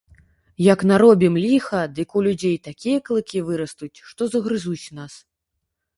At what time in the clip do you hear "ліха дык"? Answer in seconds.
1.43-2.09